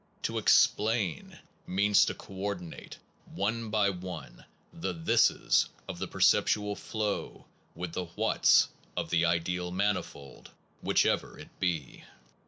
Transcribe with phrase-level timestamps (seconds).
[0.23, 2.97] To explain means to coordinate,
[3.35, 9.69] one to one, the thises of the perceptual flow with the whats of the ideal
[9.69, 10.49] manifold,
[10.81, 12.03] whichever it be.